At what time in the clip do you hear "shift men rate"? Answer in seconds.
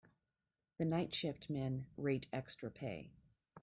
1.13-2.25